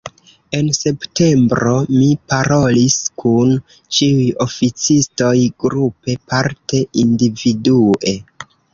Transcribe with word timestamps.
En 0.59 0.69
septembro 0.77 1.73
mi 1.97 2.07
parolis 2.33 2.97
kun 3.25 3.53
ĉiuj 3.99 4.27
oficistoj 4.49 5.37
grupe, 5.67 6.19
parte 6.35 6.85
individue. 7.07 8.21